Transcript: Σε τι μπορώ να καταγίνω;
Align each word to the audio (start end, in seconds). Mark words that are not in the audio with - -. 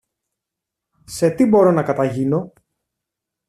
Σε 1.03 1.29
τι 1.29 1.45
μπορώ 1.45 1.71
να 1.71 1.83
καταγίνω; 1.83 2.53